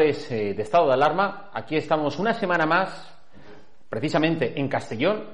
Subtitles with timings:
[0.00, 1.50] Eh, de Estado de Alarma.
[1.52, 3.14] Aquí estamos una semana más,
[3.88, 5.24] precisamente en Castellón,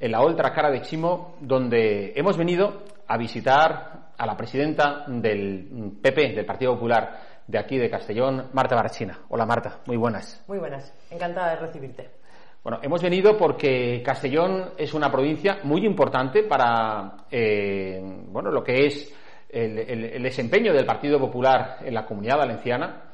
[0.00, 5.92] en la otra cara de Chimo, donde hemos venido a visitar a la presidenta del
[6.02, 9.18] PP, del Partido Popular de aquí de Castellón, Marta Barachina.
[9.28, 10.42] Hola Marta, muy buenas.
[10.48, 12.10] Muy buenas, encantada de recibirte.
[12.62, 18.86] Bueno, hemos venido porque Castellón es una provincia muy importante para eh, bueno, lo que
[18.86, 19.14] es
[19.48, 23.04] el, el- el desempeño del Partido Popular en la Comunidad Valenciana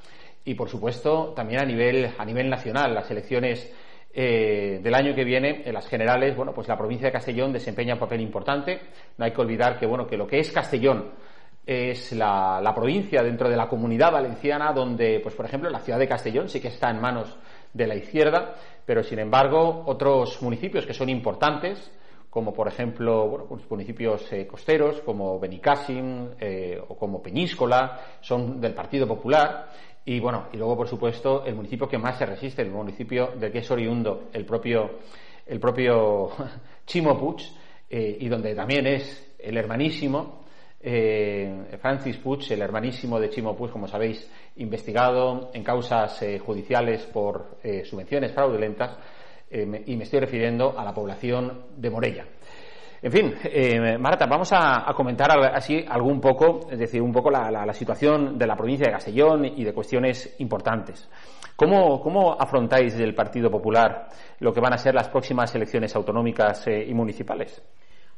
[0.45, 2.95] y, por supuesto, también a nivel, a nivel nacional.
[2.95, 3.73] Las elecciones
[4.13, 7.95] eh, del año que viene, en las generales, bueno, pues la provincia de Castellón desempeña
[7.95, 8.81] un papel importante.
[9.17, 11.13] No hay que olvidar que, bueno, que lo que es Castellón
[11.67, 15.99] es la, la provincia dentro de la comunidad valenciana donde, pues por ejemplo, la ciudad
[15.99, 17.39] de Castellón sí que está en manos
[17.73, 21.91] de la izquierda, pero sin embargo otros municipios que son importantes,
[22.31, 28.61] como por ejemplo bueno, pues municipios eh, costeros como Benicàssim eh, o como Peñíscola, son
[28.61, 29.71] del Partido Popular.
[30.07, 33.51] Y bueno, y luego por supuesto el municipio que más se resiste, el municipio del
[33.51, 34.99] que es oriundo el propio,
[35.47, 36.31] el propio
[36.87, 37.37] Chimo
[37.89, 40.45] eh, y donde también es el hermanísimo
[40.81, 47.03] eh, Francis Puig, el hermanísimo de Chimo Puig, como sabéis, investigado en causas eh, judiciales
[47.07, 48.99] por subvenciones fraudulentas,
[49.51, 52.27] y me estoy refiriendo a la población de Morella.
[53.05, 57.71] En fin, eh, Marta, vamos a, comentar así algún poco, es decir, un poco la,
[57.75, 61.07] situación de la provincia de Castellón y de cuestiones importantes.
[61.55, 64.09] ¿Cómo, cómo afrontáis desde el Partido Popular
[64.41, 67.63] lo que van a ser las próximas elecciones autonómicas eh, y municipales?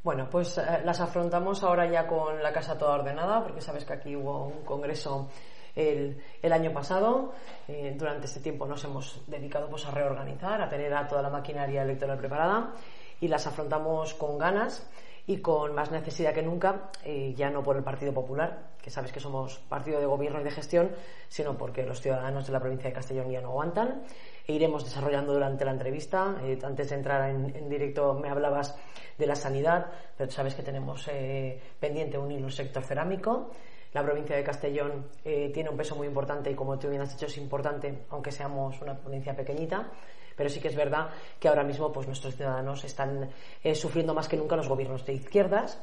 [0.05, 3.95] Bueno, pues eh, las afrontamos ahora ya con la casa toda ordenada, porque sabes que
[3.95, 5.29] aquí hubo un congreso
[5.75, 7.33] el, el año pasado.
[7.66, 11.31] Eh, durante este tiempo nos hemos dedicado pues, a reorganizar, a tener a toda la
[11.31, 12.72] maquinaria electoral preparada
[13.21, 14.89] y las afrontamos con ganas
[15.27, 19.10] y con más necesidad que nunca, eh, ya no por el Partido Popular, que sabes
[19.10, 20.92] que somos partido de gobierno y de gestión,
[21.28, 24.04] sino porque los ciudadanos de la provincia de Castellón ya no aguantan.
[24.47, 26.36] E iremos desarrollando durante la entrevista.
[26.45, 28.77] Eh, antes de entrar en, en directo me hablabas
[29.19, 29.86] de la sanidad,
[30.16, 33.51] pero sabes que tenemos eh, pendiente unir el sector cerámico.
[33.92, 37.12] La provincia de Castellón eh, tiene un peso muy importante y, como tú bien has
[37.12, 39.91] dicho, es importante, aunque seamos una provincia pequeñita.
[40.36, 41.09] Pero sí que es verdad
[41.41, 43.30] que ahora mismo pues, nuestros ciudadanos están
[43.65, 45.80] eh, sufriendo más que nunca los gobiernos de izquierdas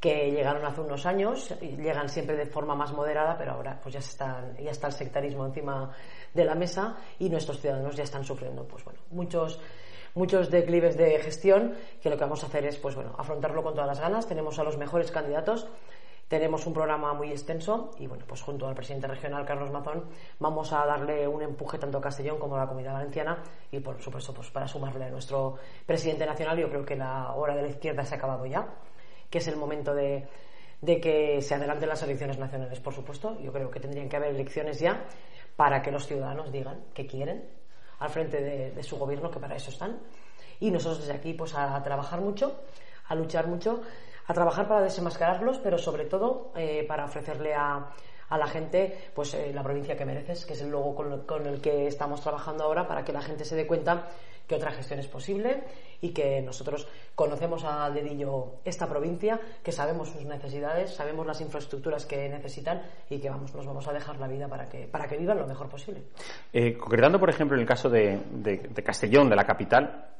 [0.00, 4.00] que llegaron hace unos años, llegan siempre de forma más moderada, pero ahora pues ya,
[4.00, 5.90] están, ya está el sectarismo encima
[6.34, 9.58] de la mesa y nuestros ciudadanos ya están sufriendo pues bueno, muchos
[10.14, 13.74] muchos declives de gestión que lo que vamos a hacer es pues bueno, afrontarlo con
[13.74, 14.26] todas las ganas.
[14.26, 15.66] Tenemos a los mejores candidatos
[16.34, 20.06] tenemos un programa muy extenso y bueno, pues junto al presidente regional Carlos Mazón
[20.40, 23.40] vamos a darle un empuje tanto a Castellón como a la Comunidad Valenciana
[23.70, 25.54] y por supuesto pues para sumarle a nuestro
[25.86, 28.66] presidente nacional yo creo que la hora de la izquierda se ha acabado ya,
[29.30, 30.26] que es el momento de,
[30.84, 33.38] que se adelanten las elecciones nacionales, por supuesto.
[33.40, 35.04] Yo creo que tendrían que haber elecciones ya
[35.54, 37.48] para que los ciudadanos digan que quieren
[38.00, 40.00] al frente de, de su gobierno, que para eso están.
[40.58, 42.56] Y nosotros desde aquí pues a trabajar mucho,
[43.06, 43.82] a luchar mucho
[44.26, 47.90] a trabajar para desenmascararlos, pero sobre todo eh, para ofrecerle a,
[48.28, 51.60] a, la gente pues eh, la provincia que mereces, que es el logo con, el
[51.60, 54.08] que estamos trabajando ahora para que la gente se dé cuenta
[54.46, 55.64] que otra gestión es posible
[56.02, 62.04] y que nosotros conocemos al dedillo esta provincia, que sabemos sus necesidades, sabemos las infraestructuras
[62.04, 65.16] que necesitan y que vamos, nos vamos a dejar la vida para que, para que
[65.16, 66.02] vivan lo mejor posible.
[66.52, 70.13] Eh, concretando, por ejemplo, en el caso de, de Castellón, de la capital,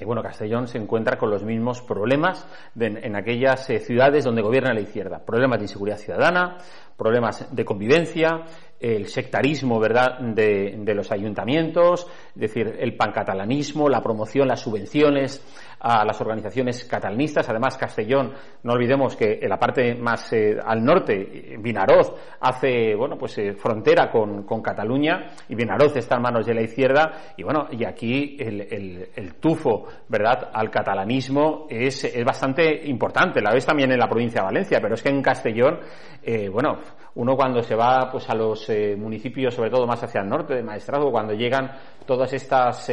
[0.00, 2.46] y bueno, Castellón se encuentra con los mismos problemas
[2.78, 5.24] en aquellas eh, ciudades donde gobierna la izquierda.
[5.24, 6.58] Problemas de inseguridad ciudadana,
[6.96, 8.44] problemas de convivencia,
[8.80, 15.42] el sectarismo verdad de, los ayuntamientos, es decir, el pancatalanismo, la promoción, las subvenciones
[15.80, 17.48] a las organizaciones catalanistas.
[17.48, 18.32] Además, Castellón,
[18.62, 23.54] no olvidemos que en la parte más eh, al norte, Vinaroz hace bueno pues eh,
[23.54, 28.36] frontera con, Cataluña y Vinaroz está en manos de la izquierda y bueno y aquí
[28.40, 33.40] el, tufo verdad al catalanismo es, es, bastante importante.
[33.40, 35.78] La ves también en la provincia de Valencia, pero es que en Castellón
[36.22, 36.78] eh, bueno
[37.14, 40.62] uno cuando se va pues a los municipios, sobre todo más hacia el norte de
[40.62, 41.72] Maestrazgo, cuando llegan
[42.06, 42.86] todas estas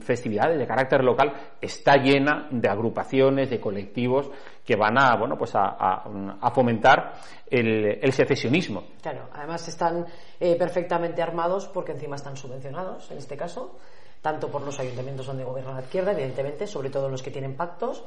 [0.00, 1.32] festividades de carácter local,
[1.66, 4.30] está llena de agrupaciones, de colectivos
[4.64, 7.14] que van a, bueno, pues a, fomentar
[7.48, 8.84] el, secesionismo.
[9.00, 10.06] Claro, además están
[10.40, 13.76] eh, perfectamente armados porque encima están subvencionados, en este caso,
[14.20, 18.02] tanto por los ayuntamientos donde gobierna la izquierda, evidentemente, sobre todo los que tienen pactos,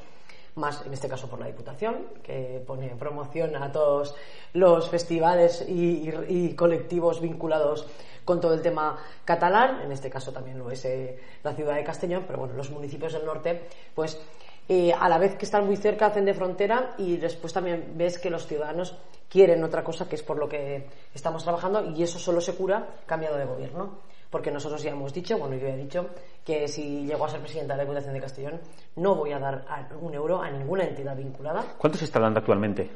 [0.55, 4.15] más en este caso por la Diputación, que pone promoción a todos
[4.53, 7.87] los festivales y, colectivos vinculados
[8.25, 11.83] con todo el tema catalán, en este caso también lo es eh, la ciudad de
[11.83, 13.61] Castellón, pero bueno, los municipios del norte,
[13.95, 14.19] pues
[14.67, 18.19] eh, a la vez que están muy cerca hacen de frontera y después también ves
[18.19, 18.95] que los ciudadanos
[19.27, 22.85] quieren otra cosa que es por lo que estamos trabajando y eso solo se cura
[23.07, 23.97] cambiando de gobierno
[24.29, 26.09] porque nosotros ya hemos dicho, bueno, yo he dicho
[26.45, 28.61] que si llego a ser presidenta de la Diputación de Castellón
[28.95, 29.65] no voy a dar
[29.99, 31.75] un euro a ninguna entidad vinculada.
[31.77, 32.89] ¿Cuánto se está dando actualmente?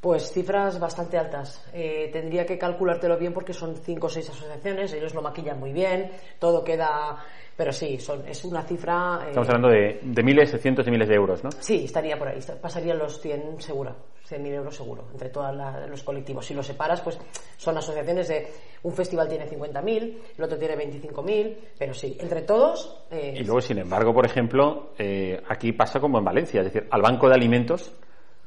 [0.00, 1.68] Pues cifras bastante altas.
[1.72, 5.72] Eh, tendría que calculártelo bien porque son cinco o seis asociaciones, ellos lo maquillan muy
[5.72, 7.18] bien, todo queda
[7.58, 9.18] pero sí, son, es una cifra.
[9.24, 11.50] Eh, Estamos hablando de, miles, de cientos de miles de euros, ¿no?
[11.58, 12.38] Sí, estaría por ahí.
[12.62, 13.96] Pasarían los 100 seguro,
[14.28, 15.54] 100.000 euros seguro, entre todos
[15.88, 16.44] los colectivos.
[16.44, 17.18] Si lo separas, pues
[17.56, 18.48] son asociaciones de.
[18.82, 23.04] Un festival tiene 50.000, el otro tiene 25.000, pero sí, entre todos.
[23.10, 26.88] Eh, y luego, sin embargo, por ejemplo, eh, aquí pasa como en Valencia, es decir,
[26.90, 27.92] al banco de alimentos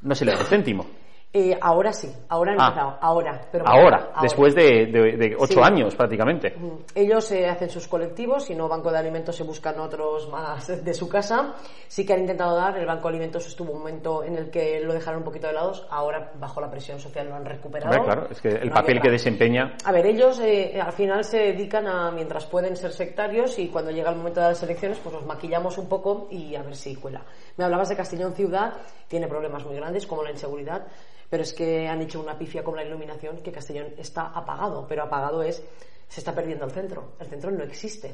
[0.01, 0.85] no se le da céntimo.
[1.33, 2.67] Eh, ahora sí, ahora han ah.
[2.67, 3.41] empezado, ahora.
[3.49, 6.53] Pero ahora, después de, ocho años prácticamente.
[6.93, 10.93] Ellos eh, hacen sus colectivos, si no Banco de Alimentos se buscan otros más de
[10.93, 11.55] su casa.
[11.87, 14.81] Sí que han intentado dar, el Banco de Alimentos estuvo un momento en el que
[14.81, 18.03] lo dejaron un poquito de lado, ahora bajo la presión social lo han recuperado.
[18.03, 19.77] claro, es que el papel que desempeña.
[19.85, 23.91] A ver, ellos eh, al final se dedican a, mientras pueden ser sectarios y cuando
[23.91, 26.97] llega el momento de las elecciones, pues los maquillamos un poco y a ver si
[26.97, 27.21] cuela.
[27.55, 28.73] Me hablabas de Castellón Ciudad,
[29.07, 30.87] tiene problemas muy grandes como la inseguridad
[31.31, 35.03] pero es que han hecho una pifia con la iluminación que Castellón está apagado, pero
[35.03, 35.63] apagado es,
[36.09, 38.13] se está perdiendo el centro, el centro no existe.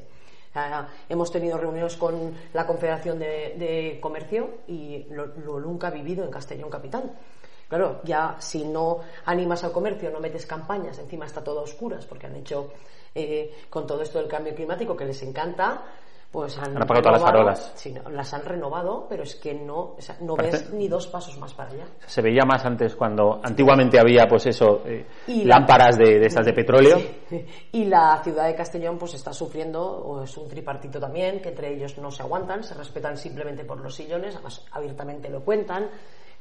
[1.10, 5.26] hemos tenido reuniones con la Confederación de, Comercio y lo,
[5.60, 7.12] nunca ha vivido en Castellón Capital.
[7.68, 12.06] Claro, ya si no animas al comercio, no metes campañas, encima está todo a oscuras
[12.06, 12.72] porque han hecho
[13.16, 15.84] eh, con todo esto del cambio climático que les encanta,
[16.32, 17.72] pues han, apagado todas las farolas.
[17.76, 21.70] Sí, las han renovado, pero es que no, no ves ni dos pasos más para
[21.70, 21.86] allá.
[22.06, 25.06] Se veía más antes cuando antiguamente había, pues eso, eh,
[25.46, 26.98] lámparas de, de, estas de petróleo.
[27.72, 31.74] Y la ciudad de Castellón, pues está sufriendo, o es un tripartito también, que entre
[31.74, 35.90] ellos no se aguantan, se respetan simplemente por los sillones, además abiertamente lo cuentan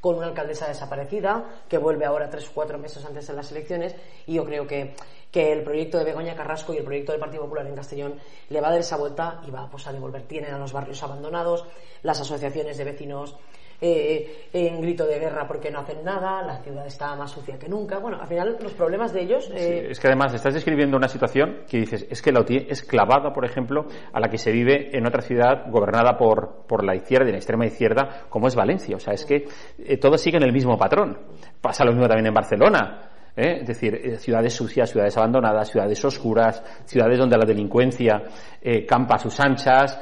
[0.00, 3.94] con una alcaldesa desaparecida que vuelve ahora tres o cuatro meses antes de las elecciones
[4.26, 4.94] y yo creo que,
[5.30, 8.14] que el proyecto de Begoña Carrasco y el proyecto del Partido Popular en Castellón
[8.48, 10.22] le va a dar esa vuelta y va pues, a devolver.
[10.22, 11.64] Tienen a los barrios abandonados,
[12.02, 13.36] las asociaciones de vecinos
[13.80, 17.68] eh, en grito de guerra porque no hacen nada, la ciudad está más sucia que
[17.68, 17.98] nunca.
[17.98, 19.50] Bueno, al final los problemas de ellos.
[19.54, 22.82] Eh, es que además estás describiendo una situación que dices, es que la OTI es
[22.82, 26.94] clavada, por ejemplo, a la que se vive en otra ciudad gobernada por, por la
[26.94, 28.96] izquierda y la extrema izquierda, como es Valencia.
[28.96, 29.44] O sea, es que
[29.78, 31.18] eh, todos siguen el mismo patrón.
[31.60, 33.15] Pasa lo mismo también en Barcelona.
[33.36, 33.58] ¿Eh?
[33.60, 38.22] es decir, eh, ciudades sucias, ciudades abandonadas, ciudades oscuras, ciudades donde la delincuencia
[38.60, 40.00] eh, campa a sus anchas,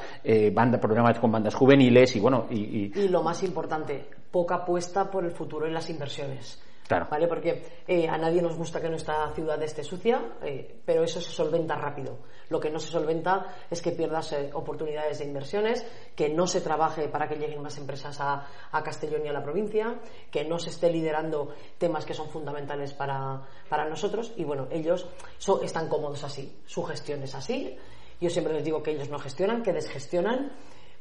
[0.52, 2.46] banda, problemas con bandas juveniles y bueno.
[2.50, 6.63] Y, y lo más importante, poca apuesta por el futuro en las inversiones.
[6.88, 7.26] ¿Vale?
[7.28, 11.30] Porque eh, a nadie nos gusta que nuestra ciudad esté sucia, eh, pero eso se
[11.30, 12.18] solventa rápido.
[12.50, 16.60] Lo que no se solventa es que pierdas eh, oportunidades de inversiones, que no se
[16.60, 18.46] trabaje para que lleguen más empresas a,
[18.84, 19.98] Castellón y a la provincia,
[20.30, 24.32] que no se esté liderando temas que son fundamentales para, para nosotros.
[24.36, 25.08] Y bueno, ellos
[25.62, 27.78] están cómodos así, su gestión es así.
[28.20, 30.52] Yo siempre les digo que ellos no gestionan, que desgestionan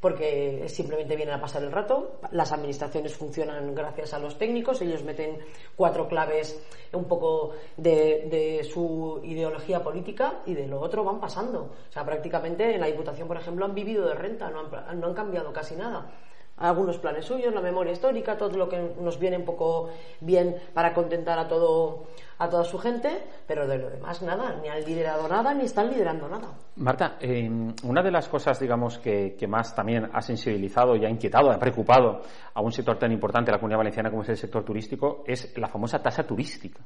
[0.03, 2.19] porque simplemente vienen a pasar el rato.
[2.31, 5.39] Las administraciones funcionan gracias a los técnicos, ellos meten
[5.77, 11.71] cuatro claves un poco de, su ideología política y de lo otro van pasando.
[11.87, 15.07] O sea, prácticamente en la Diputación, por ejemplo, han vivido de renta, no han, no
[15.07, 16.11] han cambiado casi nada
[16.57, 19.89] algunos planes suyos, la memoria histórica, todo lo que nos viene un poco
[20.21, 22.05] bien para contentar a todo
[22.43, 25.89] a toda su gente, pero de lo demás nada, ni han liderado nada, ni están
[25.89, 26.49] liderando nada.
[26.75, 27.49] Marta, eh,
[27.83, 32.21] una de las cosas, digamos, que, más también ha sensibilizado y ha inquietado, ha preocupado
[32.53, 35.55] a un sector tan importante de la comunidad valenciana como es el sector turístico, es
[35.57, 36.79] la famosa tasa turística.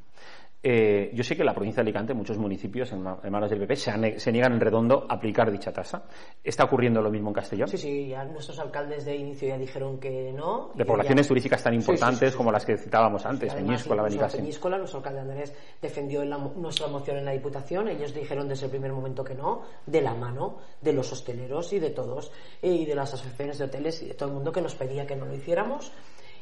[0.63, 3.75] Eh, yo sé que en la provincia de Alicante, muchos municipios en, manos del PP
[3.75, 6.03] se, niegan en redondo a aplicar dicha tasa.
[6.43, 7.67] ¿Está ocurriendo lo mismo en Castellón?
[7.67, 10.71] Sí, sí, ya nuestros alcaldes de inicio ya dijeron que no.
[10.73, 15.53] De poblaciones turísticas tan importantes como las que citábamos antes, Peñíscola, Peñíscola, nuestro alcalde Andrés
[15.81, 20.01] defendió nuestra moción en la Diputación, ellos dijeron desde el primer momento que no, de
[20.01, 24.01] la mano de los hosteleros y de todos, eh, y de las asociaciones de hoteles
[24.01, 25.91] y de todo el mundo que nos pedía que no lo hiciéramos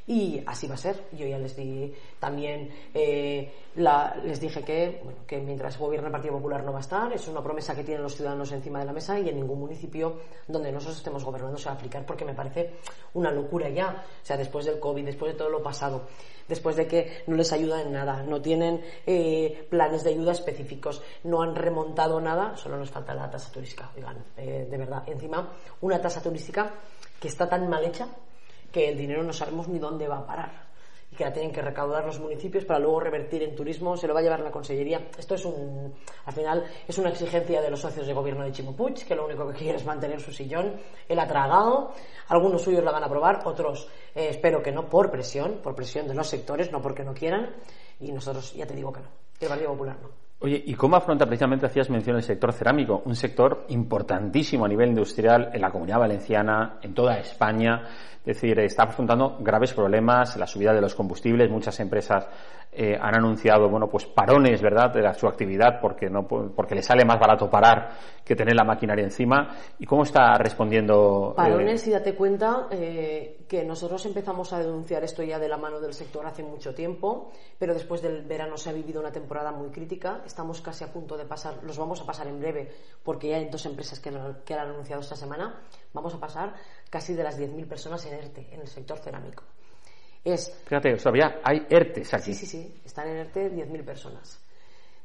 [0.07, 1.07] y así va a ser.
[1.13, 6.35] Yo ya les di también, eh, les dije que, bueno, que mientras gobierne el Partido
[6.35, 8.93] Popular no va a estar, es una promesa que tienen los ciudadanos encima de la
[8.93, 12.33] mesa y en ningún municipio donde nosotros estemos gobernando se va a aplicar porque me
[12.33, 12.73] parece
[13.13, 14.03] una locura ya.
[14.21, 16.03] O sea, después del COVID, después de todo lo pasado,
[16.47, 21.01] después de que no les ayuda en nada, no tienen eh, planes de ayuda específicos,
[21.23, 23.89] no han remontado nada, solo nos falta la tasa turística.
[23.95, 26.71] Oigan, eh, de verdad, encima, una tasa turística
[27.19, 28.07] que está tan mal hecha
[28.75, 30.51] que el dinero no sabemos ni dónde va a parar
[31.09, 34.13] y que la tienen que recaudar los municipios para luego revertir en turismo, se lo
[34.13, 35.07] va a llevar la consellería.
[35.17, 35.93] Esto es un,
[36.25, 39.47] al final, es una exigencia de los socios de gobierno de Chimupuch, que lo único
[39.47, 40.73] que quiere es mantener su sillón.
[41.07, 41.93] Él ha tragado,
[42.27, 46.05] algunos suyos la van a aprobar, otros eh, espero que no por presión, por presión
[46.09, 47.55] de los sectores, no porque no quieran,
[48.01, 49.07] y nosotros ya te digo que no,
[49.39, 50.24] el Partido Popular no.
[50.39, 53.01] Oye, ¿y cómo afronta precisamente, hacías mención, el sector cerámico?
[53.05, 57.83] Un sector importantísimo a nivel industrial en la comunidad valenciana, en toda España.
[58.19, 62.27] Es decir, está afrontando graves problemas, la subida de los combustibles, muchas empresas
[62.71, 67.05] eh, han anunciado, bueno, pues parones, ¿verdad?, de su actividad porque no, porque le sale
[67.05, 67.91] más barato parar
[68.25, 69.55] que tener la maquinaria encima.
[69.77, 71.31] ¿Y cómo está respondiendo?
[71.33, 71.35] Eh?
[71.37, 75.79] Parones, y date cuenta eh, que nosotros empezamos a denunciar esto ya de la mano
[75.79, 79.69] del sector hace mucho tiempo, pero después del verano se ha vivido una temporada muy
[79.69, 80.21] crítica.
[80.25, 82.71] Estamos casi a punto de pasar, los vamos a pasar en breve,
[83.03, 84.11] porque ya hay dos empresas que,
[84.43, 85.61] que han anunciado esta semana.
[85.93, 86.53] Vamos a pasar
[86.89, 89.43] casi de las 10.000 personas en ERTE, en el sector cerámico.
[90.23, 92.33] Es, Fíjate, todavía hay ERTEs aquí.
[92.33, 94.44] Sí, sí, sí, están en ERTE 10.000 personas.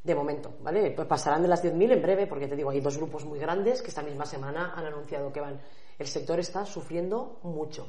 [0.03, 0.93] De momento, ¿vale?
[0.93, 3.83] Pues pasarán de las 10.000 en breve, porque te digo, hay dos grupos muy grandes
[3.83, 5.61] que esta misma semana han anunciado que van.
[5.99, 7.87] El sector está sufriendo mucho.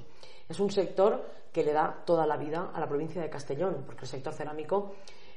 [0.49, 4.01] Es un sector que le da toda la vida a la provincia de Castellón, porque
[4.01, 4.91] el sector cerámico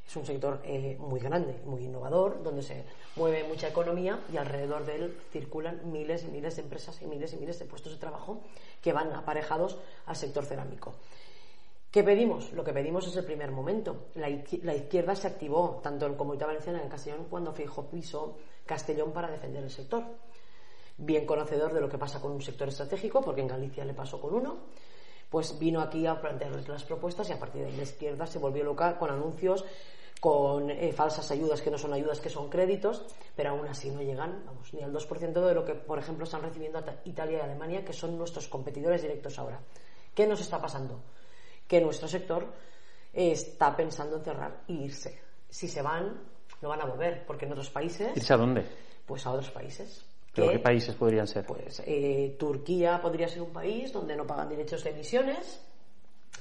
[0.07, 2.85] es un sector eh, muy grande, muy innovador, donde se
[3.17, 7.33] mueve mucha economía y alrededor de él circulan miles y miles de empresas y miles
[7.33, 8.41] y miles de puestos de trabajo
[8.83, 10.95] que van aparejados al sector cerámico.
[11.95, 12.53] ¿Qué pedimos?
[12.55, 14.07] Lo que pedimos es el primer momento.
[14.17, 18.37] La, izquierda se activó, tanto en Comunidad Valenciana en Castellón, cuando fijó piso
[18.67, 20.03] Castellón para defender el sector.
[20.97, 24.21] Bien conocedor de lo que pasa con un sector estratégico, porque en Galicia le pasó
[24.21, 24.57] con uno,
[25.31, 28.65] pues vino aquí a plantearles las propuestas y a partir de la izquierda se volvió
[28.65, 29.65] loca con anuncios
[30.19, 33.05] con eh, falsas ayudas que no son ayudas, que son créditos,
[33.37, 36.43] pero aún así no llegan vamos, ni al 2% de lo que, por ejemplo, están
[36.43, 39.61] recibiendo Italia y Alemania, que son nuestros competidores directos ahora.
[40.13, 40.99] ¿Qué nos está pasando?
[41.67, 42.47] Que nuestro sector
[43.13, 45.21] está pensando en cerrar e irse.
[45.49, 46.21] Si se van,
[46.61, 48.17] no van a volver, porque en otros países.
[48.17, 48.65] ¿Irse a dónde?
[49.07, 50.05] Pues a otros países.
[50.35, 51.47] ¿Pero qué países podrían ser?
[51.47, 55.61] Pues eh, Turquía podría ser un país donde no pagan derechos de emisiones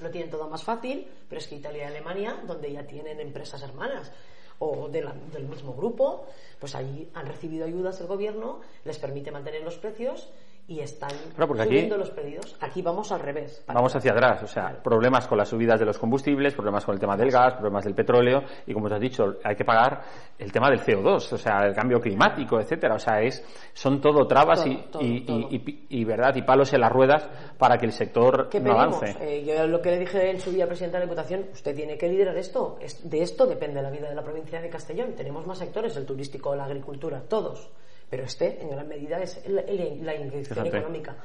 [0.01, 3.61] lo tienen todo más fácil, pero es que Italia y Alemania, donde ya tienen empresas
[3.61, 4.11] hermanas
[4.59, 6.25] o del mismo grupo,
[6.59, 10.29] pues allí han recibido ayudas del gobierno, les permite mantener los precios
[10.65, 12.55] y están Claro, porque aquí- subiendo los pedidos.
[12.61, 13.63] Aquí vamos al revés.
[13.67, 17.01] Vamos hacia atrás, o sea, problemas con las subidas de los combustibles, problemas con el
[17.01, 20.01] tema del gas, problemas del petróleo y como os has dicho, hay que pagar
[20.39, 23.43] el tema del CO2, o sea, el cambio climático, etcétera, o sea, es
[23.73, 25.37] son todo trabas y, Todo, todo, y, todo.
[25.51, 27.27] y- y- y, verdad y palos en las ruedas
[27.57, 29.17] para que el sector ¿Qué no avance.
[29.19, 31.97] Eh, yo lo que le dije en su día presidente de la Diputación, usted tiene
[31.97, 32.77] que liderar esto.
[32.79, 35.13] Es- de esto depende la vida de la provincia de Castellón.
[35.17, 37.69] Tenemos más sectores, el turístico, la agricultura, todos.
[38.13, 40.77] Pero este, en gran medida, es la, la- inyección Fíjate.
[40.77, 41.15] económica.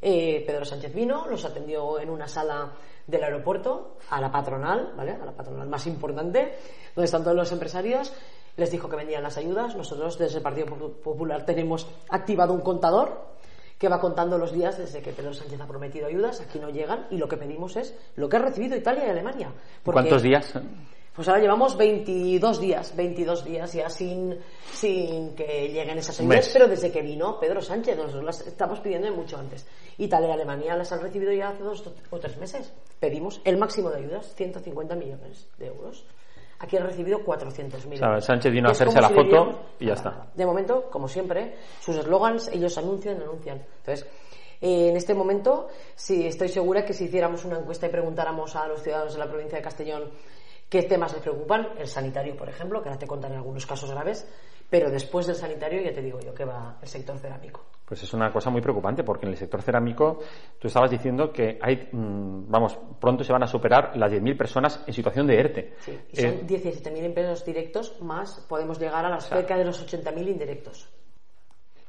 [0.00, 2.72] Eh, Pedro Sánchez vino, los atendió en una sala
[3.06, 5.12] del aeropuerto, a la patronal, ¿vale?
[5.12, 6.56] A la patronal más importante,
[6.96, 8.12] donde están todos los empresarios.
[8.56, 9.76] Les dijo que vendían las ayudas.
[9.76, 13.28] Nosotros, desde el Partido Popu- Popular, tenemos activado un contador
[13.78, 16.40] que va contando los días desde que Pedro Sánchez ha prometido ayudas.
[16.40, 19.52] Aquí no llegan y lo que pedimos es lo que ha recibido Italia y Alemania.
[19.84, 20.52] Porque- ¿Cuántos días?
[21.14, 24.38] Pues ahora llevamos 22 días, 22 días ya sin,
[24.72, 29.08] sin que lleguen esas ayudas, pero desde que vino Pedro Sánchez, nosotros las estamos pidiendo
[29.08, 29.66] de mucho antes.
[29.98, 32.72] Italia y Alemania las han recibido ya hace dos o tres meses.
[32.98, 36.04] Pedimos el máximo de ayudas, 150 millones de euros.
[36.60, 38.20] Aquí han recibido 400.000 O sea.
[38.20, 40.26] Sánchez vino a hacerse la si foto diríamos- y ya está.
[40.34, 43.60] De momento, como siempre, sus eslogans, ellos anuncian, anuncian.
[43.80, 44.06] Entonces,
[44.60, 45.66] eh, en este momento,
[45.96, 49.26] sí, estoy segura que si hiciéramos una encuesta y preguntáramos a los ciudadanos de la
[49.26, 50.04] provincia de Castellón
[50.72, 54.26] qué temas les preocupan, el sanitario, por ejemplo, que ahora te contaré algunos casos graves,
[54.70, 57.60] pero después del sanitario ya te digo yo que va el sector cerámico.
[57.84, 60.20] Pues es una cosa muy preocupante porque en el sector cerámico
[60.58, 64.82] tú estabas diciendo que hay, mm, vamos, pronto se van a superar las 10.000 personas
[64.86, 65.74] en situación de ERTE.
[65.80, 69.78] Sí, y son Eh, 17.000 empleos directos, más podemos llegar a las cerca de los
[69.82, 70.88] 80.000 indirectos.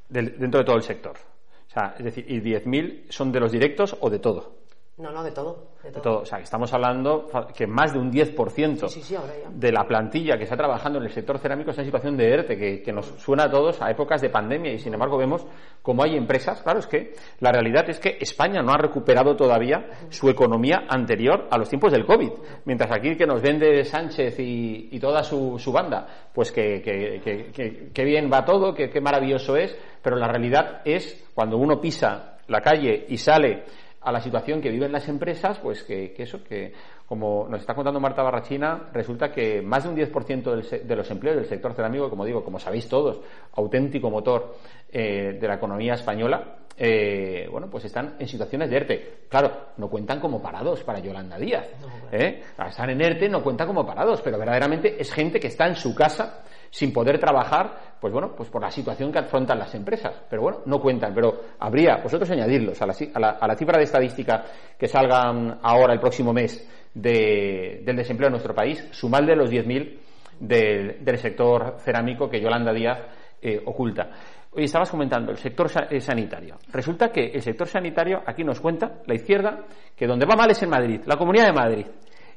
[0.10, 1.16] del- dentro de todo el sector.
[1.16, 4.58] O sea, es decir, ¿y 10.000 son de los directos o de todo?
[4.95, 5.69] No, no, de todo.
[5.81, 6.19] De De todo.
[6.19, 9.15] O sea, que estamos hablando que más de un 10% Sí, sí, sí,
[9.50, 12.55] de la plantilla que está trabajando en el sector cerámico está en situación de ERTE,
[12.57, 15.47] que, que nos suena a todos a épocas de pandemia y sin embargo vemos
[15.81, 19.89] como hay empresas, claro, es que la realidad es que España no ha recuperado todavía
[20.09, 22.29] su economía anterior a los tiempos del COVID,
[22.65, 27.19] mientras aquí que nos vende Sánchez y, y toda su, su banda, pues que, que-
[27.23, 31.57] que- que- que bien va todo, que qué maravilloso es, pero la realidad es cuando
[31.57, 33.63] uno pisa la calle y sale
[34.03, 36.74] a la situación que viven las empresas, pues que, que eso, que
[37.05, 41.10] como nos está contando Marta Barrachina, resulta que más de un 10% del de los
[41.12, 43.19] empleos del sector cerámico, como digo, como sabéis todos,
[43.53, 44.55] auténtico motor
[44.91, 49.13] eh, de la economía española, eh, bueno, pues están en situaciones de ERTE.
[49.30, 51.67] Claro, no cuentan como parados para Yolanda Díaz.
[52.12, 52.43] ¿eh?
[52.67, 55.93] Están en ERTE, no cuentan como parados, pero verdaderamente es gente que está en su
[55.93, 56.42] casa
[56.73, 60.23] sin poder trabajar, pues bueno, pues por la situación que afrontan las empresas.
[60.27, 63.77] Pero bueno, no cuentan, pero habría, vosotros añadirlos a la, a la- a la cifra
[63.77, 64.43] de estadística
[64.75, 69.99] que salgan ahora el próximo mes de- del desempleo en nuestro país, sumarle los 10.000
[70.39, 72.99] del, del sector cerámico que Yolanda Díaz
[73.39, 74.09] eh, oculta.
[74.53, 76.57] Oye, estabas comentando el sector eh, sanitario.
[76.71, 79.59] Resulta que el sector sanitario aquí nos cuenta, la izquierda,
[79.95, 81.86] que donde va mal es en Madrid, la Comunidad de Madrid.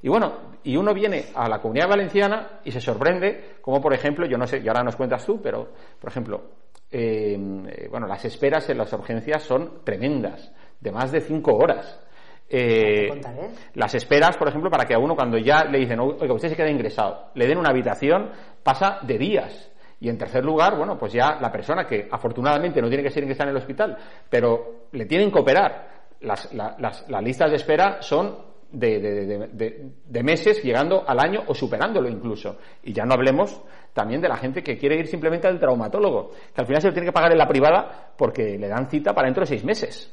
[0.03, 0.33] Y bueno,
[0.63, 4.47] y uno viene a la comunidad valenciana y se sorprende, como por ejemplo, yo no
[4.47, 5.69] sé, y ahora nos cuentas tú, pero
[6.01, 6.43] por ejemplo,
[6.91, 7.37] eh,
[7.69, 12.01] eh, bueno, las esperas en las urgencias son tremendas, de más de cinco horas.
[12.49, 13.09] Eh,
[13.75, 16.57] las esperas, por ejemplo, para que a uno cuando ya le dicen, oiga, usted se
[16.57, 18.31] queda ingresado, le den una habitación,
[18.63, 19.73] pasa de días.
[19.99, 23.23] Y en tercer lugar, bueno, pues ya la persona que afortunadamente no tiene que ser
[23.25, 23.97] ingresada en el hospital,
[24.31, 25.89] pero le tienen que operar,
[26.21, 28.37] las, la- las- las listas de espera son
[28.71, 29.01] de,
[29.53, 32.57] de- meses llegando al año o superándolo incluso.
[32.83, 33.61] Y ya no hablemos
[33.93, 36.93] también de la gente que quiere ir simplemente al traumatólogo, que al final se lo
[36.95, 40.13] tiene que pagar en la privada porque le dan cita para dentro de seis meses.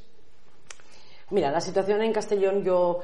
[1.32, 3.00] Mira, la situación en Castellón yo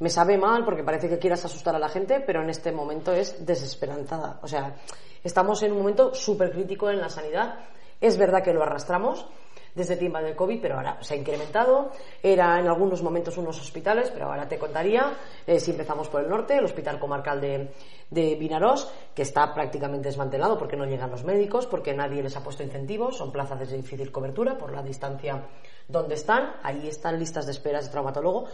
[0.00, 3.12] me sabe mal porque parece que quieras asustar a la gente, pero en este momento
[3.12, 4.40] es desesperanzada.
[4.42, 4.74] O sea,
[5.22, 7.56] estamos en un momento súper crítico en la sanidad.
[8.00, 9.26] Es verdad que lo arrastramos
[9.78, 11.90] desde el del COVID, pero ahora se ha incrementado.
[12.22, 15.14] Era en algunos momentos unos hospitales, pero ahora te contaría,
[15.46, 17.72] eh, si empezamos por el norte, el Hospital Comarcal de,
[18.10, 22.62] de que está prácticamente desmantelado porque no llegan los médicos, porque nadie les ha puesto
[22.62, 25.44] incentivos, son plazas de difícil cobertura por la distancia
[25.86, 26.56] donde están.
[26.62, 28.46] Ahí están listas de esperas de traumatólogo,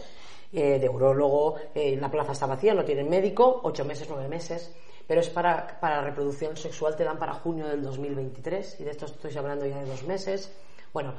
[0.53, 4.73] eh, de urólogo, eh, la plaza está vacía, no tienen médico, ocho meses, nueve meses.
[5.07, 9.05] Pero es para, para reproducción sexual, te dan para junio del 2023, y de esto
[9.05, 10.51] estoy hablando ya de dos meses.
[10.95, 11.13] Bueno,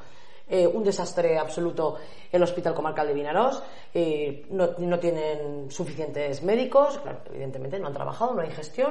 [0.49, 1.97] eh, un desastre absoluto
[2.33, 3.62] el Hospital Comarcal de Vinarós.
[3.93, 8.91] eh, no, no tienen suficientes médicos, claro, evidentemente no han trabajado, no hay gestión.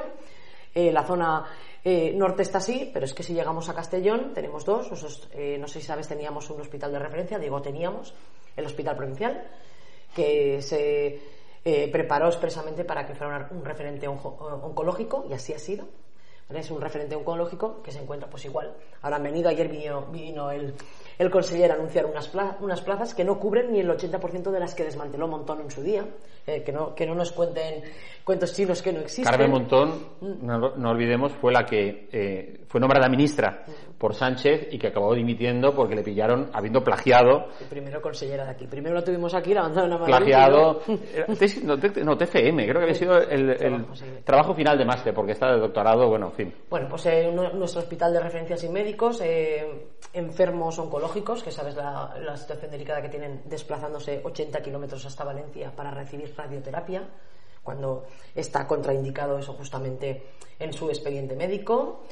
[0.72, 1.44] Eh, la zona
[2.14, 4.88] norte está así, pero es que si llegamos a Castellón tenemos dos.
[4.90, 8.14] Nosotros, no sé si sabes, teníamos un hospital de referencia, digo teníamos,
[8.56, 9.42] el Hospital Provincial,
[10.14, 11.20] que se
[11.90, 15.86] preparó expresamente para que fuera un referente onco- oncológico y así ha sido.
[16.48, 18.72] Es un referente oncológico que se encuentra pues igual.
[19.02, 20.74] Ahora han venido, ayer vino, vino el,
[21.18, 22.30] el consejero a anunciar unas,
[22.60, 25.82] unas plazas que no cubren ni el 80% de las que desmanteló Montón en su
[25.82, 26.04] día.
[26.46, 27.82] Eh, que, no, que no nos cuenten
[28.22, 29.24] cuentos chinos que no existen.
[29.24, 33.64] Carmen Montón, no, olvidemos, fue la que eh, fue nombrada ministra
[33.98, 37.46] por Sánchez y que acabó dimitiendo porque le pillaron habiendo plagiado.
[37.60, 38.66] El primero consellera de aquí.
[38.66, 40.16] Primero la tuvimos aquí, la mandaron a Madrid.
[40.16, 40.80] Plagiado.
[42.04, 43.86] no, TFM, creo que había sido el,
[44.24, 46.54] trabajo, final de máster, porque está de doctorado, bueno, en fin.
[46.68, 52.14] Bueno, pues en nuestro hospital de referencias y médicos, eh, enfermos oncológicos, que sabes la,
[52.20, 57.02] la situación delicada que tienen desplazándose 80 kilómetros hasta Valencia para recibir radioterapia
[57.66, 60.22] cuando está contraindicado eso justamente
[60.58, 62.04] en su expediente médico.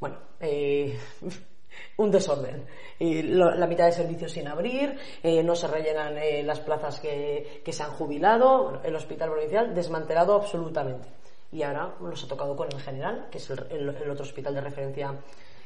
[0.00, 0.96] Bueno, eh,
[1.96, 2.66] un desorden.
[3.00, 7.82] La mitad de servicios sin abrir, eh, no se rellenan eh, las plazas que, se
[7.82, 11.08] han jubilado, el hospital provincial desmantelado absolutamente.
[11.50, 15.14] Y ahora nos ha tocado con el general, que es el, otro hospital de referencia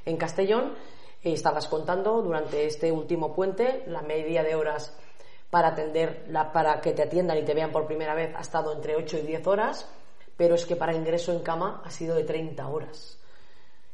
[0.04, 0.74] en Castellón.
[1.22, 4.96] estabas contando durante este último puente la media de horas
[5.50, 8.96] para atender, para que te atiendan y te vean por primera vez ha estado entre
[8.96, 9.88] 8 y 10 horas,
[10.36, 13.21] pero es que para ingreso en cama ha sido de 30 horas.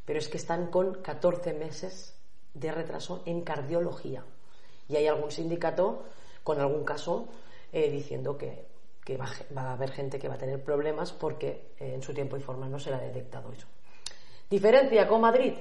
[0.09, 2.17] Pero es que están con 14 meses
[2.55, 4.25] de retraso en cardiología.
[4.89, 6.03] Y hay algún sindicato
[6.43, 7.29] con algún caso
[7.71, 8.65] eh, diciendo que,
[9.21, 12.41] va, a haber gente que va a tener problemas porque eh, en su tiempo y
[12.41, 13.67] forma no ha detectado eso.
[14.49, 15.53] Diferencia con Madrid.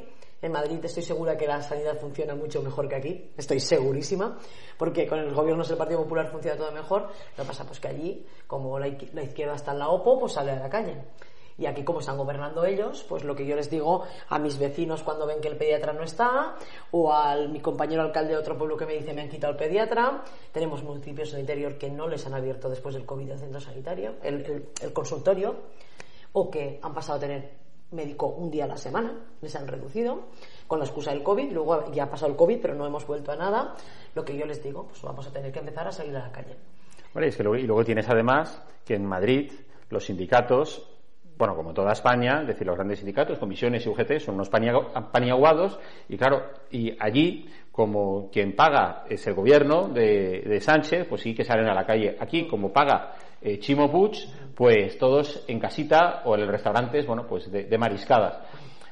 [0.42, 4.38] En Madrid estoy segura que la sanidad funciona mucho mejor que aquí, estoy segurísima,
[4.78, 7.10] porque con el gobierno del Partido Popular funciona todo mejor.
[7.36, 10.52] Lo que pasa pues que allí, como la, izquierda está en la OPO, pues sale
[10.52, 10.96] a la calle.
[11.58, 15.04] Y aquí, como están gobernando ellos, pues lo que yo les digo a mis vecinos
[15.04, 16.56] cuando ven que el pediatra no está,
[16.91, 19.60] o a mi compañero alcalde de otro pueblo que me dice me han quitado el
[19.60, 20.24] pediatra.
[20.52, 23.60] Tenemos municipios en el interior que no les han abierto después del COVID el centro
[23.60, 25.56] sanitario, el consultorio,
[26.34, 30.28] o que han pasado a tener médico un día a la semana, les han reducido
[30.67, 33.32] con la excusa del COVID, luego ya ha pasado el COVID, pero no hemos vuelto
[33.32, 33.76] a nada.
[34.13, 36.32] Lo que yo les digo, pues vamos a tener que empezar a salir a la
[36.32, 36.56] calle.
[37.15, 39.52] y luego tienes además que en Madrid
[39.89, 40.86] los sindicatos,
[41.38, 45.80] bueno, como toda España, es decir, los grandes sindicatos, comisiones y UGT, son unos paniaguados,
[46.10, 51.36] y claro, y allí, como quien paga es el gobierno de, de Sánchez, pues sí
[51.36, 52.17] que salen a la calle.
[52.19, 54.17] Aquí, como paga eh, Chimo Puig,
[54.56, 58.39] pues todos en casita o en el restaurantes, bueno, pues de, mariscadas.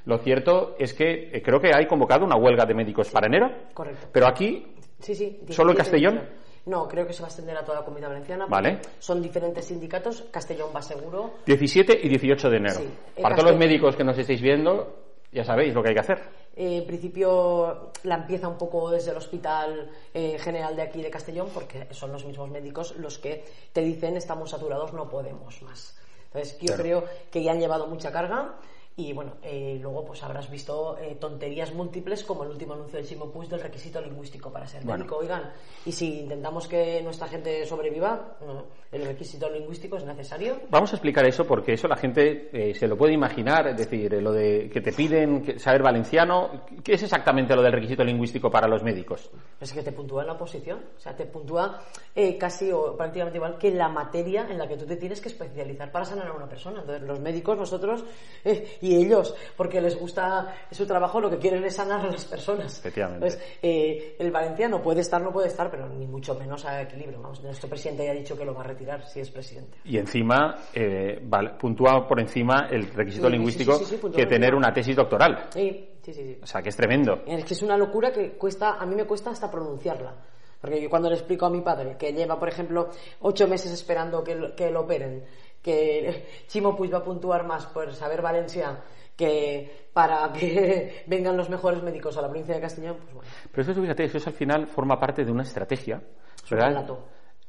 [0.06, 3.52] Lo cierto es que eh, creo que hay convocado una huelga de médicos para enero.
[3.74, 4.08] Correcto.
[4.12, 4.68] Pero aquí,
[5.00, 6.22] sí, sí, solo en Castellón.
[6.66, 8.48] No, creo que se va a extender a toda la comunidad valenciana.
[8.48, 8.80] Vale.
[9.00, 10.24] Son diferentes sindicatos.
[10.32, 11.36] Castellón va seguro.
[11.46, 12.80] 17 y 18 de enero.
[13.22, 14.96] para todos los médicos que nos estéis viendo,
[15.32, 16.20] ya sabéis lo que hay que hacer.
[16.56, 21.12] Eh, en principio la empieza un poco desde el Hospital eh, General de aquí de
[21.12, 25.96] Castellón, porque son los mismos médicos los que te dicen estamos saturados, no podemos más.
[26.28, 28.56] Entonces yo creo que ya han llevado mucha carga
[28.98, 33.06] y bueno, eh, luego pues habrás visto eh, tonterías múltiples como el último anuncio del
[33.06, 35.18] Chimo Puig del requisito lingüístico para ser médico.
[35.18, 35.52] Oigan,
[35.86, 38.38] y si intentamos que nuestra gente sobreviva,
[38.94, 40.62] el requisito lingüístico es necesario.
[40.70, 44.14] Vamos a explicar eso porque eso la gente eh, se lo puede imaginar, es decir,
[44.22, 48.66] lo de que te piden saber valenciano, ¿qué es exactamente lo del requisito lingüístico para
[48.66, 49.30] los médicos?
[49.60, 51.82] Es que te puntúa en la oposición, o sea, te puntúa
[52.40, 55.92] casi o prácticamente igual que la materia en la que tú te tienes que especializar
[55.92, 56.80] para sanar a una persona.
[56.80, 58.06] Entonces, los médicos, nosotros
[58.86, 62.80] y ellos, porque les gusta su trabajo, lo que quieren es sanar a las personas.
[62.80, 63.26] Efectivamente.
[63.26, 67.22] Entonces, eh, el valenciano puede estar, no puede estar, pero ni mucho menos a equilibrio.
[67.22, 69.80] Vamos, nuestro presidente ya ha dicho que lo va a retirar si es presidente.
[69.84, 71.20] Y encima, eh,
[71.60, 73.80] puntúa por encima el requisito lingüístico
[74.16, 75.48] que tener una tesis doctoral.
[75.50, 76.40] Sí, sí, sí.
[76.42, 77.24] O sea, que es tremendo.
[77.26, 80.16] Es que es una locura que cuesta, a mí me cuesta hasta pronunciarla.
[80.62, 82.90] Porque yo cuando le explico a mi padre que lleva, por ejemplo,
[83.22, 85.24] ocho meses esperando que, que lo operen,
[85.66, 88.84] que Chimo Puig va a puntuar más por saber Valencia
[89.18, 93.30] que para que vengan los mejores médicos a la provincia de Castellón, pues bueno.
[93.52, 96.04] Pero eso, fíjate, eso al final forma parte de una estrategia.
[96.44, 97.00] Es un relato.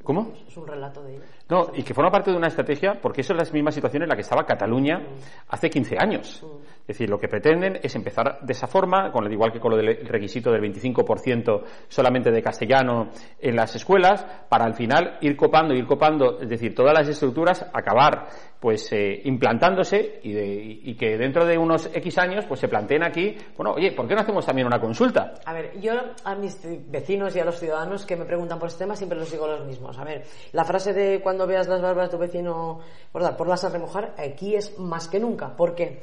[0.02, 0.32] ¿Cómo?
[0.48, 1.28] Es un relato de ellos.
[1.48, 4.08] No, y que forma parte de una estrategia, porque eso es la misma situación en
[4.08, 5.00] la que estaba Cataluña
[5.48, 6.44] hace 15 años.
[6.80, 9.70] Es decir, lo que pretenden es empezar de esa forma, con el, igual que con
[9.70, 15.36] lo del requisito del 25% solamente de castellano en las escuelas, para al final ir
[15.36, 18.26] copando, ir copando, es decir, todas las estructuras, acabar
[18.60, 23.72] pues eh, implantándose y, que dentro de unos X años pues se planteen aquí, bueno,
[23.74, 25.34] oye, ¿por qué no hacemos también una consulta?
[25.44, 25.92] A ver, yo
[26.24, 26.58] a mis
[26.90, 29.64] vecinos y a los ciudadanos que me preguntan por este tema siempre les digo los
[29.66, 29.98] mismos.
[29.98, 32.78] A ver, la frase de cuando veas las barbas de tu vecino
[33.10, 35.56] por, por las a remojar, aquí es más que nunca.
[35.56, 36.00] ¿Por qué?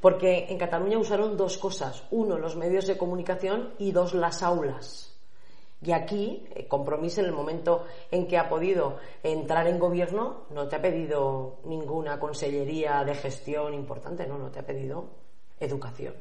[0.00, 2.04] Porque en Cataluña usaron dos cosas.
[2.10, 5.16] Uno, los medios de comunicación y dos, las aulas.
[5.82, 10.68] Y aquí, eh, compromiso en el momento en que ha podido entrar en gobierno, no
[10.68, 15.08] te ha pedido ninguna consellería de gestión importante, no, no te ha pedido
[15.60, 16.14] educación.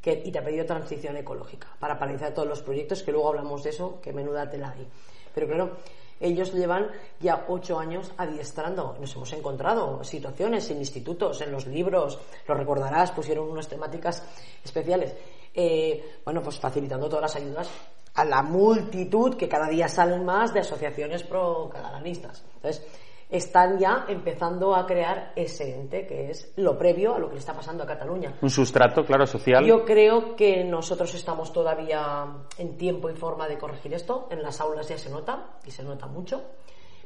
[0.00, 3.62] Que, y te ha pedido transición ecológica para paralizar todos los proyectos, que luego hablamos
[3.62, 4.88] de eso, que menuda tela hay.
[5.34, 5.76] Pero claro,
[6.22, 8.96] ellos llevan ya ocho años adiestrando.
[9.00, 14.22] Nos hemos encontrado situaciones en institutos, en los libros, lo recordarás, pusieron unas temáticas
[14.64, 15.14] especiales.
[15.52, 17.68] Eh, bueno, pues facilitando todas las ayudas
[18.14, 22.44] a la multitud que cada día salen más de asociaciones pro-catalanistas.
[22.56, 22.86] Entonces,
[23.32, 27.40] están ya empezando a crear ese ente que es lo previo a lo que le
[27.40, 28.34] está pasando a Cataluña.
[28.42, 29.64] Un sustrato, claro, social.
[29.64, 32.26] Yo creo que nosotros estamos todavía
[32.58, 34.28] en tiempo y forma de corregir esto.
[34.30, 36.42] En las aulas ya se nota y se nota mucho.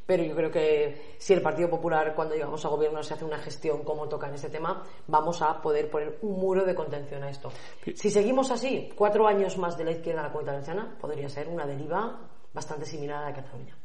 [0.04, 3.38] Pero yo creo que si el Partido Popular, cuando llegamos a gobierno, se hace una
[3.38, 7.30] gestión como toca en este tema, vamos a poder poner un muro de contención a
[7.30, 7.50] esto.
[7.94, 11.48] Si seguimos así, cuatro años más de la izquierda a la Comunidad Valenciana, podría ser
[11.48, 12.20] una deriva
[12.52, 13.76] bastante similar a la de Cataluña.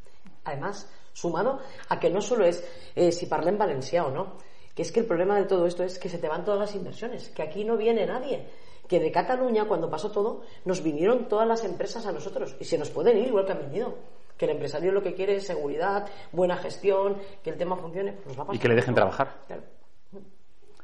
[0.44, 2.64] Además, sumado a que no solo es
[2.96, 4.38] eh, si parlen valenciano o no,
[4.76, 6.76] que es que el problema de todo esto es que se te van todas las
[6.76, 8.48] inversiones, que aquí no viene nadie,
[8.88, 12.78] que de Cataluña, cuando pasó todo, nos vinieron todas las empresas a nosotros y se
[12.78, 13.96] nos pueden ir igual que han venido.
[14.38, 18.28] Que el empresario lo que quiere es seguridad, buena gestión, que el tema funcione, pues
[18.28, 18.56] nos va a pasar.
[18.56, 19.46] Y que le dejen trabajar.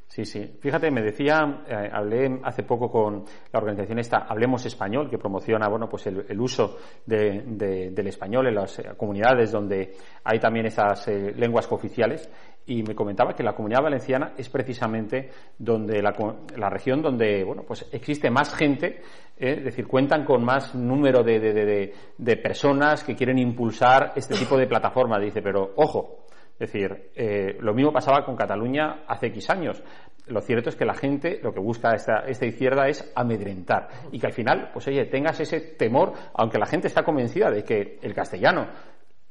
[0.08, 0.58] Sí, sí.
[0.62, 5.68] Fíjate, me decía, eh, hablé hace poco con la organización esta Hablemos Español, que promociona,
[5.68, 11.34] bueno, pues el, uso del español en las eh, comunidades donde hay también esas eh,
[11.36, 12.32] lenguas cooficiales.
[12.66, 16.14] Y me comentaba que la comunidad valenciana es precisamente donde la,
[16.56, 19.02] la región donde, bueno, pues existe más gente,
[19.38, 24.68] es decir, cuentan con más número de, de personas que quieren impulsar este tipo de
[24.68, 25.18] plataforma.
[25.18, 26.27] Dice, pero ojo,
[26.60, 29.84] es decir, eh, lo mismo pasaba con Cataluña hace X años.
[30.26, 34.20] Lo cierto es que la gente lo que busca esta, esta izquierda es amedrentar y
[34.20, 38.00] que al final, pues oye, tengas ese temor, aunque la gente está convencida de que
[38.02, 38.68] el castellano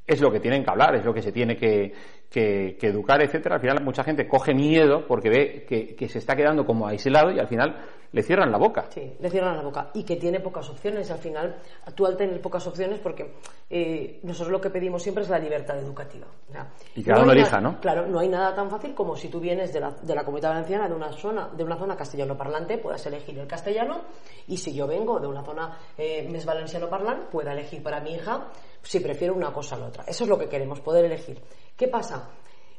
[0.07, 1.93] es lo que tienen que hablar, es lo que se tiene que,
[2.31, 3.57] que, educar, etcétera.
[3.57, 7.33] Al final mucha gente coge miedo porque ve que, que, se está quedando como aislado
[7.33, 7.77] y al final
[8.17, 8.87] le cierran la boca.
[8.89, 11.11] Sí, le cierran la boca y que tiene pocas opciones.
[11.11, 11.57] Al final,
[11.95, 13.35] tú al tener pocas opciones, porque
[13.69, 16.27] eh, nosotros lo que pedimos siempre es la libertad educativa.
[16.95, 17.79] y que cada uno elija, ¿no?
[17.79, 20.49] Claro, no hay nada tan fácil como si tú vienes de la, de la comunidad
[20.49, 24.01] valenciana, de una zona, de una zona castellano parlante, puedas elegir el castellano,
[24.49, 28.15] y si yo vengo de una zona eh, mes valenciano parlante, pueda elegir para mi
[28.15, 28.47] hija
[28.81, 30.05] si prefiero una cosa a la otra.
[30.07, 31.39] Eso es lo que queremos, poder elegir.
[31.77, 32.31] ¿Qué pasa?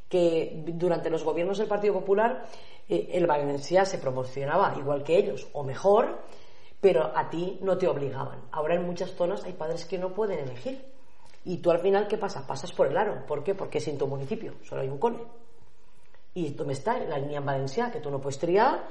[0.08, 2.44] Que durante los gobiernos del Partido Popular
[2.88, 6.20] eh, el valenciano se promocionaba igual que ellos o mejor,
[6.80, 8.40] pero a ti no te obligaban.
[8.52, 10.84] Ahora en muchas zonas hay padres que no pueden elegir.
[11.44, 12.46] Y tú al final, ¿qué pasa?
[12.46, 13.24] Pasas por el aro.
[13.26, 13.54] ¿Por qué?
[13.54, 15.18] Porque es en tu municipio, solo hay un cole.
[16.34, 17.90] Y ¿dónde está la línea en Valencia?
[17.90, 18.84] Que tú no puedes triar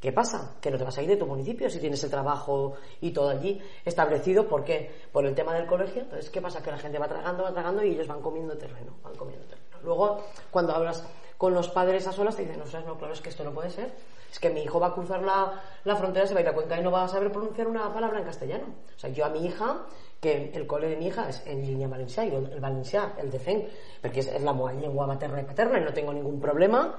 [0.00, 0.56] ¿Qué pasa?
[0.60, 3.30] Que no te vas a ir de tu municipio si tienes el trabajo y todo
[3.30, 4.46] allí establecido.
[4.46, 4.90] ¿Por qué?
[5.10, 6.02] Por el tema del colegio.
[6.02, 6.62] Entonces, ¿qué pasa?
[6.62, 8.92] Que la gente va tragando, va tragando y ellos van comiendo terreno.
[9.02, 9.65] Van comiendo terreno.
[9.82, 11.04] Luego, cuando hablas
[11.38, 13.70] con los padres a solas, te dicen, no, no, claro, es que esto no puede
[13.70, 13.92] ser.
[14.30, 16.54] Es que mi hijo va a cruzar la, la frontera, se va a ir a
[16.54, 18.66] Cuenca y no va a saber pronunciar una palabra en castellano.
[18.94, 19.86] O sea, yo a mi hija,
[20.20, 23.38] que el cole de mi hija es en línea valenciana, y el valencià, el de
[23.38, 23.68] FEN,
[24.00, 26.98] porque es, la lengua materna y paterna y no tengo ningún problema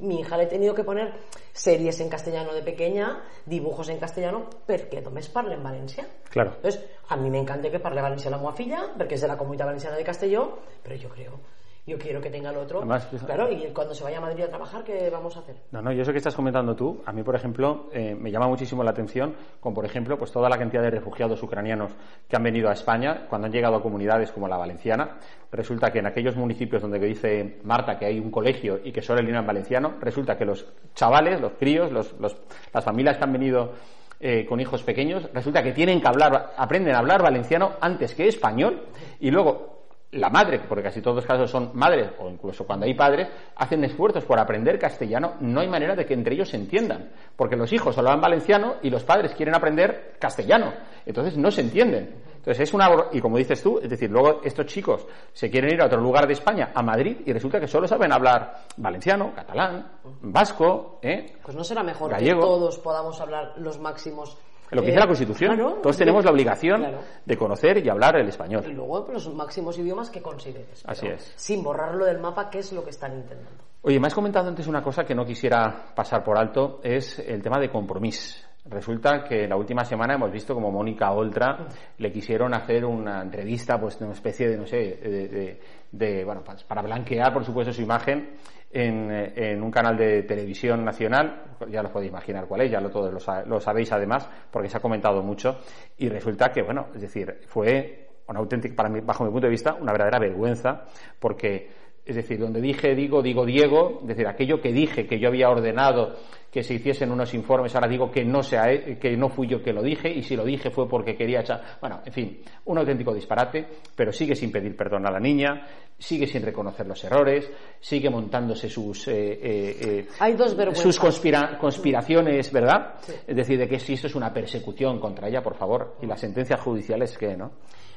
[0.00, 1.12] mi hija le he tenido que poner
[1.52, 6.08] series en castellano de pequeña, dibujos en castellano, porque només parle en Valencia.
[6.30, 6.52] Claro.
[6.56, 9.36] Entonces, a mí me encanta que parle valencià la meva filla, porque es de la
[9.36, 12.78] Comunidad Valenciana de Castelló, pero yo creo yo quiero que tenga el otro.
[12.78, 15.56] Además, claro, y cuando se vaya a Madrid a trabajar, ¿qué vamos a hacer?
[15.72, 17.02] No, no, yo sé que estás comentando tú.
[17.06, 20.48] A mí, por ejemplo, eh, me llama muchísimo la atención con, por ejemplo, pues toda
[20.48, 21.92] la cantidad de refugiados ucranianos
[22.28, 25.18] que han venido a España, cuando han llegado a comunidades como la valenciana,
[25.50, 29.20] resulta que en aquellos municipios donde dice Marta que hay un colegio y que solo
[29.20, 33.72] el en valenciano, resulta que los chavales, los críos, los, las familias que han venido
[34.20, 38.28] eh, con hijos pequeños, resulta que tienen que hablar, aprenden a hablar valenciano antes que
[38.28, 38.86] español
[39.18, 39.79] y luego
[40.12, 43.84] la madre, porque casi todos los casos son madres, o incluso cuando hay padres, hacen
[43.84, 47.72] esfuerzos por aprender castellano, no hay manera de que entre ellos se entiendan, porque los
[47.72, 50.72] hijos hablan valenciano y los padres quieren aprender castellano,
[51.06, 52.22] entonces no se entienden.
[52.40, 55.82] Entonces es una y como dices tú, es decir, luego estos chicos se quieren ir
[55.82, 59.92] a otro lugar de España, a Madrid, y resulta que solo saben hablar valenciano, catalán,
[60.22, 61.34] vasco, ¿eh?
[61.42, 64.38] Pues no será mejor que todos podamos hablar los máximos
[64.70, 65.80] lo que dice la Constitución.
[65.82, 68.64] Todos tenemos la obligación de conocer y hablar el español.
[68.66, 70.82] Y luego pues, los máximos idiomas que consideres.
[70.86, 71.32] Así es.
[71.36, 73.64] Sin borrarlo del mapa, que es lo que están intentando.
[73.82, 77.42] Oye, me has comentado antes una cosa que no quisiera pasar por alto, es el
[77.42, 78.49] tema de compromiso.
[78.70, 81.66] Resulta que la última semana hemos visto como Mónica Oltra
[81.98, 86.62] le quisieron hacer una entrevista, pues una especie de, no sé, de, de, bueno, pues,
[86.62, 88.36] para blanquear, por supuesto, su imagen
[88.70, 93.12] en, un canal de televisión nacional, ya lo podéis imaginar cuál es, ya lo, todos
[93.46, 95.58] lo, sabéis además, porque se ha comentado mucho,
[95.98, 99.50] y resulta que, bueno, es decir, fue una auténtica, para mí, bajo mi punto de
[99.50, 100.84] vista, una verdadera vergüenza,
[101.18, 101.68] porque,
[102.10, 105.48] es decir, donde dije digo, digo Diego, es decir, aquello que dije que yo había
[105.48, 106.16] ordenado
[106.50, 107.72] que se hiciesen unos informes.
[107.76, 108.64] Ahora digo que no, sea,
[108.98, 111.78] que no fui yo que lo dije y si lo dije fue porque quería echar.
[111.80, 115.64] Bueno, en fin, un auténtico disparate, pero sigue sin pedir perdón a la niña,
[115.96, 122.94] sigue sin reconocer los errores, sigue montándose sus, eh, eh, Hay dos sus conspiraciones, ¿verdad?
[123.24, 126.18] Es decir, de que si esto es una persecución contra ella, por favor, y las
[126.18, 127.52] sentencias judiciales que, ¿no?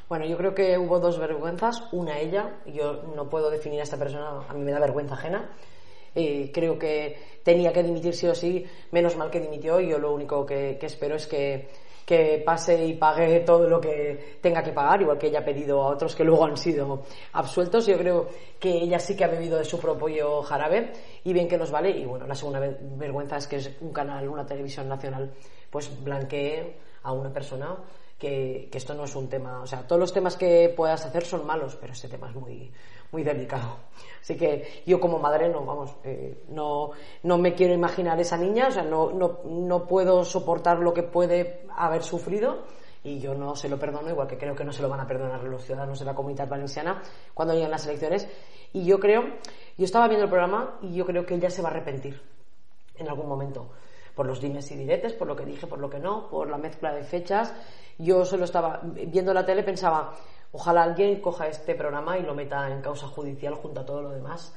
[0.10, 1.82] Bueno, yo creo que hubo dos vergüenzas.
[1.92, 5.50] Una ella, yo no puedo definir a esta persona, a mí me da vergüenza ajena.
[6.16, 10.14] Eh, creo que tenía que dimitir sí o sí, menos mal que dimitió yo lo
[10.14, 11.70] único que, espero es que,
[12.06, 15.82] que, pase y pague todo lo que tenga que pagar, igual que ella ha pedido
[15.82, 17.88] a otros que luego han sido absueltos.
[17.88, 18.28] Yo creo
[18.60, 21.90] que ella sí que ha bebido de su propio jarabe y bien que nos vale.
[21.90, 25.34] Y bueno, la segunda vergüenza es que es un canal, una televisión nacional,
[25.72, 27.76] pues blanquee a una persona
[28.24, 31.46] que, esto no es un tema, o sea, todos los temas que puedas hacer son
[31.46, 32.72] malos, pero este tema es muy,
[33.12, 33.80] muy delicado.
[34.22, 36.92] Así que yo como madre no, vamos, eh, no,
[37.24, 41.04] no me quiero imaginar esa niña, o sea, no, no, no puedo soportar lo que
[41.04, 42.64] puede haber sufrido
[43.04, 45.08] y yo no se lo perdono, igual que creo que no se lo van a
[45.08, 47.02] perdonar los ciudadanos de la comunidad valenciana
[47.34, 48.30] cuando lleguen las elecciones.
[48.72, 49.24] Y yo creo,
[49.78, 52.22] yo estaba viendo el programa y yo creo que ella se va a arrepentir
[52.96, 53.70] en algún momento
[54.16, 56.58] por los dimes y diretes, por lo que dije, por lo que no, por la
[56.58, 57.54] mezcla de fechas
[57.98, 60.14] yo solo estaba viendo la tele, pensaba,
[60.52, 64.10] ojalá alguien coja este programa y lo meta en causa judicial junto a todo lo
[64.10, 64.54] demás.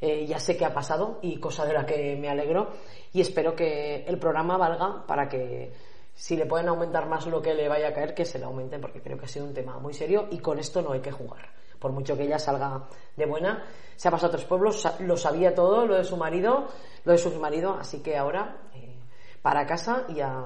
[0.00, 2.68] Eh, ya sé que ha pasado y cosa de la que me alegro
[3.12, 5.72] y espero que el programa valga para que
[6.12, 8.80] si le pueden aumentar más lo que le vaya a caer, que se le aumenten
[8.80, 11.12] porque creo que ha sido un tema muy serio y con esto no hay que
[11.12, 11.48] jugar.
[11.78, 12.86] Por mucho que ella salga
[13.16, 13.64] de buena,
[13.96, 16.68] se ha pasado a otros pueblos, lo sabía todo, lo de su marido,
[17.04, 18.56] lo de su marido, así que ahora
[19.44, 20.42] para casa y a,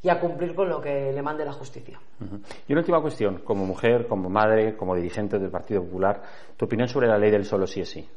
[0.00, 1.98] y a cumplir con lo que le mande la justicia.
[2.68, 6.22] Y una última cuestión, como mujer, como madre, como dirigente del Partido Popular,
[6.56, 8.08] ¿tu opinión sobre la ley del solo sí es sí?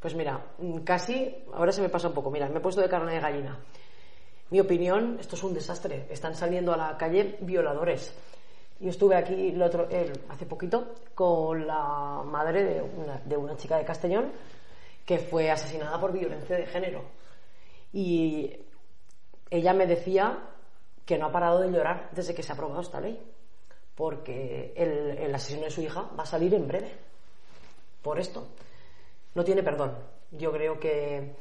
[0.00, 0.44] Pues mira,
[0.82, 3.56] casi, ahora se me pasa un poco, mira, me he puesto de carne de gallina.
[4.50, 6.08] Mi opinión, esto es un desastre.
[6.10, 8.12] Están saliendo a la calle violadores.
[8.80, 9.86] Yo estuve aquí el otro,
[10.28, 14.32] hace poquito con la madre de una, de una chica de Castellón
[15.04, 17.04] que fue asesinada por violencia de género.
[17.92, 18.65] Y
[19.50, 20.38] ella me decía
[21.04, 23.18] que no ha parado de llorar desde que se ha aprobado esta ley,
[23.94, 26.92] porque el, asesino de su hija va a salir en breve
[28.02, 28.46] por esto.
[29.34, 29.92] No tiene perdón.
[30.32, 31.34] Yo creo que,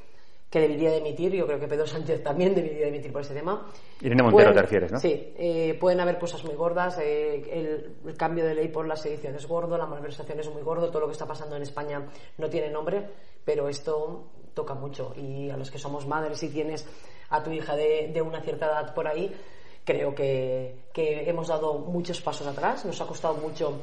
[0.50, 3.68] que debería dimitir, yo creo que Pedro Sánchez también debería dimitir por ese tema.
[4.00, 5.00] Irene Montero te refieres, ¿no?
[5.00, 9.36] Sí, eh, pueden haber cosas muy gordas, eh, el, cambio de ley por la sedición
[9.36, 12.50] es gordo, la malversación es muy gordo, todo lo que está pasando en España no
[12.50, 13.04] tiene nombre,
[13.44, 16.88] pero esto toca mucho y a los que somos madres y tienes
[17.30, 19.36] a tu hija de, una cierta edad por ahí,
[19.84, 23.82] creo que, hemos dado muchos pasos atrás, nos ha costado mucho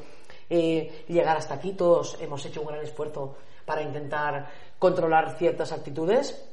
[0.49, 6.49] eh, llegar hasta aquí, todos hemos hecho un gran esfuerzo para intentar controlar ciertas actitudes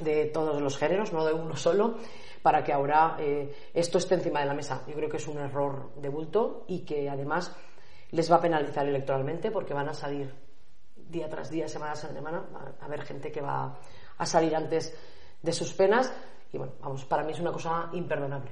[0.00, 1.96] de todos los géneros, no de uno solo,
[2.42, 4.82] para que ahora eh, esto esté encima de la mesa.
[4.86, 7.54] Yo creo que es un error de bulto y que además
[8.10, 10.32] les va a penalizar electoralmente porque van a salir
[10.96, 12.44] día tras día, semana tras semana,
[12.80, 13.78] a haber gente que va
[14.18, 14.94] a salir antes
[15.46, 16.12] de sus penas
[16.52, 18.50] y bueno, vamos, para mí es una cosa imperdonable.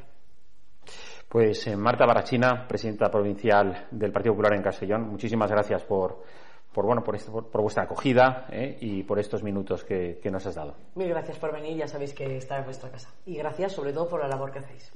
[1.29, 6.23] Pues eh, Marta Barachina, presidenta provincial del Partido Popular en Castellón, muchísimas gracias por,
[6.73, 7.19] por, bueno, por,
[7.51, 10.77] por, vuestra acogida eh, y por estos minutos que, que, nos has dado.
[10.95, 13.11] Mil gracias por venir, ya sabéis que está en vuestra casa.
[13.27, 14.93] Y gracias sobre todo por la labor que hacéis.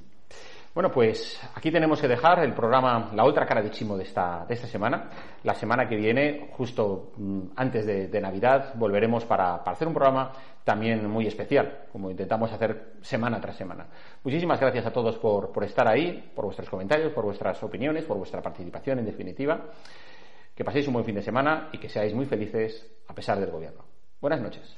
[0.73, 4.45] Bueno, pues aquí tenemos que dejar el programa, la otra cara de Chimo de esta,
[4.47, 5.09] de esta semana.
[5.43, 10.31] La semana que viene, justo mm, antes de, Navidad, volveremos para, hacer un programa
[10.63, 13.87] también muy especial, como intentamos hacer semana tras semana.
[14.23, 18.17] Muchísimas gracias a todos por, por estar ahí, por vuestros comentarios, por vuestras opiniones, por
[18.17, 19.65] vuestra participación, en definitiva.
[20.53, 23.49] Que paséis un buen fin de semana y que seáis muy felices a pesar del
[23.49, 23.83] gobierno.
[24.21, 24.77] Buenas noches.